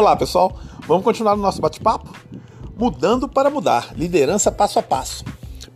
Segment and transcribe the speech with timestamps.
[0.00, 0.58] Olá, pessoal.
[0.88, 2.10] Vamos continuar no nosso bate-papo?
[2.74, 5.22] Mudando para mudar, liderança passo a passo.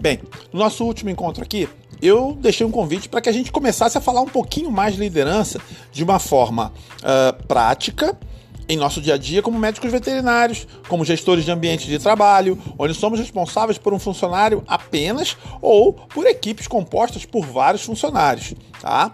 [0.00, 0.18] Bem,
[0.50, 1.68] no nosso último encontro aqui,
[2.00, 5.00] eu deixei um convite para que a gente começasse a falar um pouquinho mais de
[5.00, 5.60] liderança
[5.92, 8.18] de uma forma uh, prática
[8.66, 12.94] em nosso dia a dia como médicos veterinários, como gestores de ambiente de trabalho, onde
[12.94, 19.12] somos responsáveis por um funcionário apenas ou por equipes compostas por vários funcionários, tá?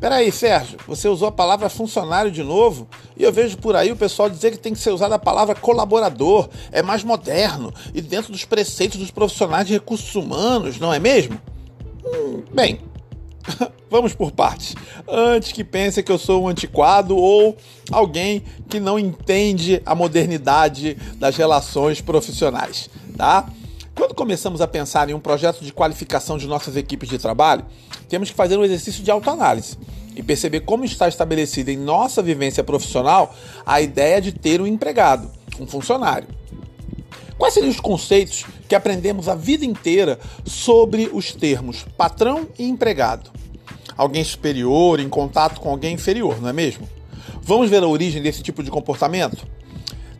[0.00, 2.86] Peraí, Sérgio, você usou a palavra funcionário de novo?
[3.16, 5.56] E eu vejo por aí o pessoal dizer que tem que ser usada a palavra
[5.56, 11.00] colaborador, é mais moderno e dentro dos preceitos dos profissionais de recursos humanos, não é
[11.00, 11.40] mesmo?
[12.04, 12.80] Hum, bem,
[13.90, 14.76] vamos por partes.
[15.08, 17.56] Antes que pense que eu sou um antiquado ou
[17.90, 23.48] alguém que não entende a modernidade das relações profissionais, tá?
[23.98, 27.66] Quando começamos a pensar em um projeto de qualificação de nossas equipes de trabalho,
[28.08, 29.76] temos que fazer um exercício de autoanálise
[30.14, 33.34] e perceber como está estabelecida em nossa vivência profissional
[33.66, 35.28] a ideia de ter um empregado,
[35.58, 36.28] um funcionário.
[37.36, 43.32] Quais seriam os conceitos que aprendemos a vida inteira sobre os termos patrão e empregado?
[43.96, 46.88] Alguém superior em contato com alguém inferior, não é mesmo?
[47.42, 49.44] Vamos ver a origem desse tipo de comportamento?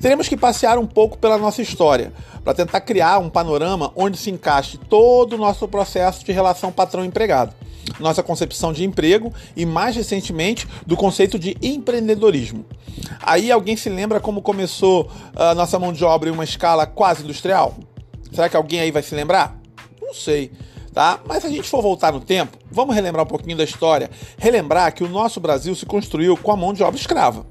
[0.01, 2.13] Teremos que passear um pouco pela nossa história
[2.45, 7.53] para tentar criar um panorama onde se encaixe todo o nosso processo de relação patrão-empregado,
[7.99, 12.65] nossa concepção de emprego e, mais recentemente, do conceito de empreendedorismo.
[13.21, 17.25] Aí alguém se lembra como começou a nossa mão de obra em uma escala quase
[17.25, 17.75] industrial?
[18.33, 19.59] Será que alguém aí vai se lembrar?
[20.01, 20.53] Não sei.
[20.95, 21.21] Tá?
[21.27, 24.93] Mas se a gente for voltar no tempo, vamos relembrar um pouquinho da história, relembrar
[24.95, 27.47] que o nosso Brasil se construiu com a mão de obra escrava.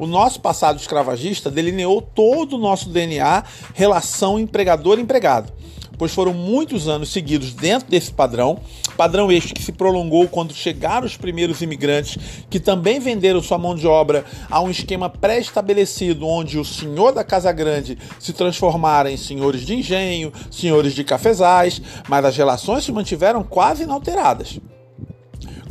[0.00, 5.52] O nosso passado escravagista delineou todo o nosso DNA relação empregador-empregado,
[5.98, 8.58] pois foram muitos anos seguidos dentro desse padrão,
[8.96, 12.16] padrão este que se prolongou quando chegaram os primeiros imigrantes
[12.48, 17.22] que também venderam sua mão de obra a um esquema pré-estabelecido onde o senhor da
[17.22, 22.90] Casa Grande se transformara em senhores de engenho, senhores de cafezais, mas as relações se
[22.90, 24.58] mantiveram quase inalteradas.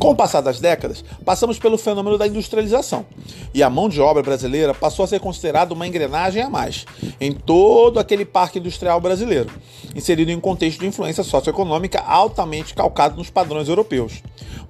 [0.00, 3.04] Com o passar das décadas, passamos pelo fenômeno da industrialização
[3.52, 6.86] e a mão de obra brasileira passou a ser considerada uma engrenagem a mais
[7.20, 9.50] em todo aquele parque industrial brasileiro,
[9.94, 14.22] inserido em um contexto de influência socioeconômica altamente calcado nos padrões europeus.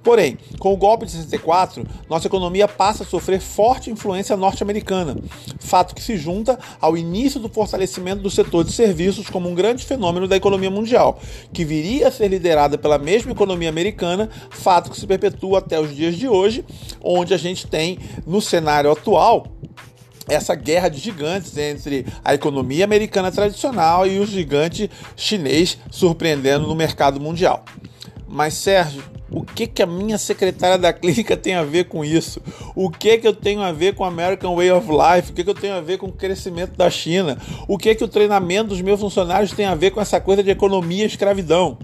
[0.03, 5.15] Porém, com o golpe de 64, nossa economia passa a sofrer forte influência norte-americana,
[5.59, 9.85] fato que se junta ao início do fortalecimento do setor de serviços como um grande
[9.85, 11.19] fenômeno da economia mundial,
[11.53, 15.95] que viria a ser liderada pela mesma economia americana, fato que se perpetua até os
[15.95, 16.65] dias de hoje,
[17.03, 19.45] onde a gente tem no cenário atual
[20.27, 26.75] essa guerra de gigantes entre a economia americana tradicional e o gigante chinês surpreendendo no
[26.75, 27.65] mercado mundial.
[28.27, 32.41] Mas Sérgio, o que, que a minha secretária da clínica tem a ver com isso?
[32.75, 35.31] O que, que eu tenho a ver com American Way of Life?
[35.31, 37.37] O que, que eu tenho a ver com o crescimento da China?
[37.67, 40.49] O que, que o treinamento dos meus funcionários tem a ver com essa coisa de
[40.49, 41.77] economia e escravidão?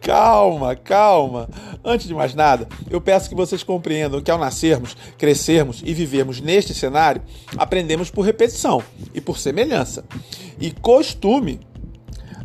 [0.00, 1.48] Calma, calma.
[1.84, 6.40] Antes de mais nada, eu peço que vocês compreendam que ao nascermos, crescermos e vivermos
[6.40, 7.22] neste cenário,
[7.56, 8.82] aprendemos por repetição
[9.14, 10.04] e por semelhança.
[10.60, 11.60] E costume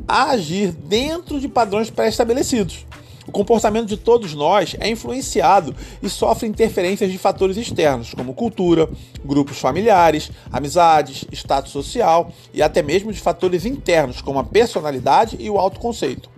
[0.07, 2.85] a agir dentro de padrões pré-estabelecidos.
[3.28, 8.89] O comportamento de todos nós é influenciado e sofre interferências de fatores externos, como cultura,
[9.23, 15.50] grupos familiares, amizades, status social e até mesmo de fatores internos, como a personalidade e
[15.50, 16.29] o autoconceito.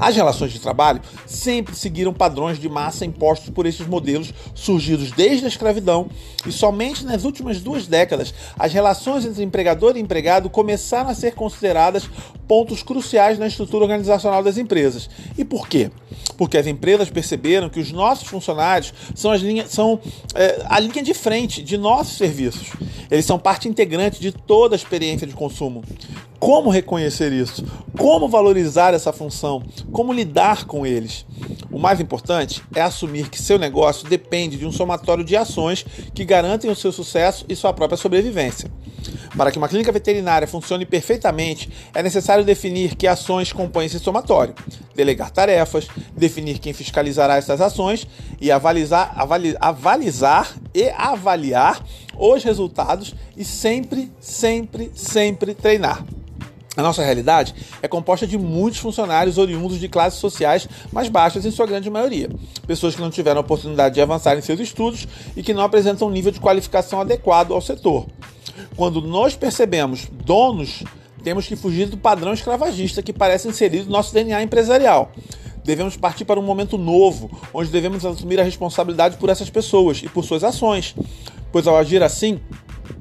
[0.00, 5.44] As relações de trabalho sempre seguiram padrões de massa impostos por esses modelos surgidos desde
[5.44, 6.08] a escravidão
[6.46, 11.34] e somente nas últimas duas décadas as relações entre empregador e empregado começaram a ser
[11.34, 12.08] consideradas
[12.48, 15.08] pontos cruciais na estrutura organizacional das empresas.
[15.36, 15.90] E por quê?
[16.36, 20.00] Porque as empresas perceberam que os nossos funcionários são, as linha, são
[20.34, 22.70] é, a linha de frente de nossos serviços.
[23.10, 25.84] Eles são parte integrante de toda a experiência de consumo.
[26.40, 27.62] Como reconhecer isso?
[27.98, 29.62] Como valorizar essa função?
[29.92, 31.26] Como lidar com eles?
[31.70, 35.84] O mais importante é assumir que seu negócio depende de um somatório de ações
[36.14, 38.70] que garantem o seu sucesso e sua própria sobrevivência.
[39.36, 44.54] Para que uma clínica veterinária funcione perfeitamente, é necessário definir que ações compõem esse somatório,
[44.94, 48.06] delegar tarefas, definir quem fiscalizará essas ações
[48.40, 51.84] e avalizar, avali, avalizar e avaliar
[52.16, 56.02] os resultados e sempre, sempre, sempre treinar.
[56.76, 57.52] A nossa realidade
[57.82, 62.30] é composta de muitos funcionários oriundos de classes sociais mais baixas, em sua grande maioria.
[62.66, 66.10] Pessoas que não tiveram oportunidade de avançar em seus estudos e que não apresentam um
[66.12, 68.06] nível de qualificação adequado ao setor.
[68.76, 70.84] Quando nós percebemos donos,
[71.24, 75.10] temos que fugir do padrão escravagista que parece inserido no nosso DNA empresarial.
[75.64, 80.08] Devemos partir para um momento novo, onde devemos assumir a responsabilidade por essas pessoas e
[80.08, 80.94] por suas ações,
[81.52, 82.40] pois ao agir assim,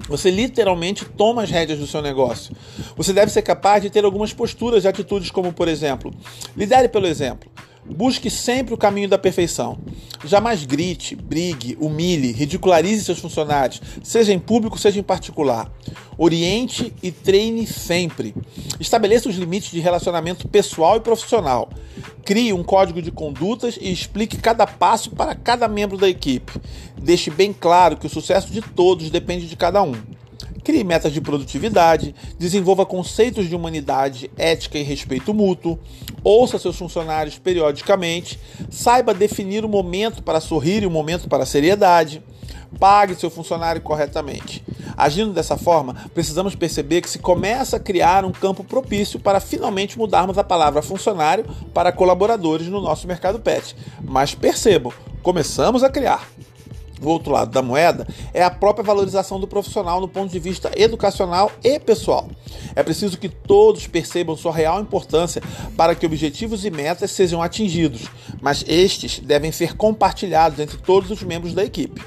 [0.08, 2.56] Você literalmente toma as rédeas do seu negócio.
[2.96, 6.14] Você deve ser capaz de ter algumas posturas e atitudes, como, por exemplo,
[6.56, 7.50] lidere pelo exemplo.
[7.86, 9.80] Busque sempre o caminho da perfeição.
[10.24, 15.72] Jamais grite, brigue, humilhe, ridicularize seus funcionários, seja em público, seja em particular.
[16.18, 18.36] Oriente e treine sempre.
[18.80, 21.70] Estabeleça os limites de relacionamento pessoal e profissional.
[22.26, 26.54] Crie um código de condutas e explique cada passo para cada membro da equipe.
[27.02, 29.96] Deixe bem claro que o sucesso de todos depende de cada um.
[30.70, 35.80] Crie metas de produtividade, desenvolva conceitos de humanidade, ética e respeito mútuo,
[36.24, 38.40] ouça seus funcionários periodicamente,
[38.70, 42.22] saiba definir o momento para sorrir e o momento para seriedade,
[42.80, 44.64] pague seu funcionário corretamente.
[44.96, 49.98] Agindo dessa forma, precisamos perceber que se começa a criar um campo propício para finalmente
[49.98, 53.76] mudarmos a palavra funcionário para colaboradores no nosso mercado pet.
[54.04, 54.94] Mas percebam,
[55.24, 56.30] começamos a criar.
[57.02, 60.72] O outro lado da moeda é a própria valorização do profissional no ponto de vista
[60.76, 62.30] educacional e pessoal.
[62.76, 65.42] É preciso que todos percebam sua real importância
[65.78, 68.08] para que objetivos e metas sejam atingidos,
[68.42, 72.02] mas estes devem ser compartilhados entre todos os membros da equipe.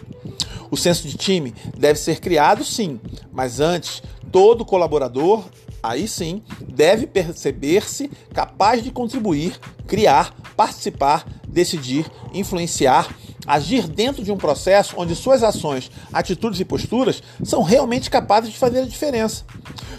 [0.71, 2.99] O senso de time deve ser criado, sim,
[3.31, 5.45] mas antes, todo colaborador,
[5.83, 13.15] aí sim, deve perceber-se capaz de contribuir, criar, participar, decidir, influenciar
[13.47, 18.59] agir dentro de um processo onde suas ações, atitudes e posturas são realmente capazes de
[18.59, 19.45] fazer a diferença.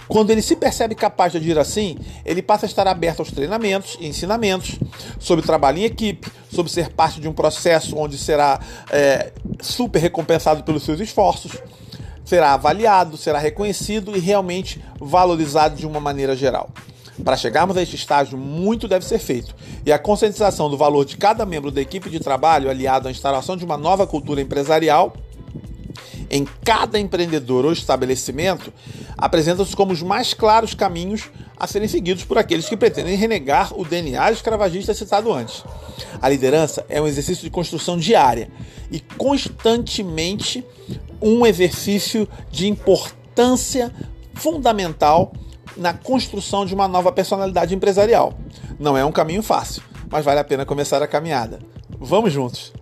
[0.08, 3.98] Quando ele se percebe capaz de agir assim, ele passa a estar aberto aos treinamentos
[4.00, 4.78] e ensinamentos
[5.20, 8.60] sobre trabalho em equipe, sobre ser parte de um processo onde será
[8.92, 9.32] é,
[9.62, 11.54] super recompensado pelos seus esforços,
[12.24, 16.70] será avaliado, será reconhecido e realmente valorizado de uma maneira geral.
[17.24, 19.54] Para chegarmos a este estágio, muito deve ser feito,
[19.86, 23.56] e a conscientização do valor de cada membro da equipe de trabalho, aliado à instalação
[23.56, 25.14] de uma nova cultura empresarial
[26.30, 28.74] em cada empreendedor ou estabelecimento,
[29.16, 33.86] apresentam-se como os mais claros caminhos a serem seguidos por aqueles que pretendem renegar o
[33.86, 35.64] DNA escravagista citado antes.
[36.20, 38.50] A liderança é um exercício de construção diária
[38.92, 40.66] e constantemente
[41.22, 43.94] um exercício de importância
[44.34, 45.32] fundamental
[45.78, 48.34] na construção de uma nova personalidade empresarial.
[48.80, 51.60] Não é um caminho fácil, mas vale a pena começar a caminhada.
[52.00, 52.74] Vamos juntos!